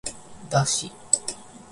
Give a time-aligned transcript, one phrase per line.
[0.49, 0.91] だし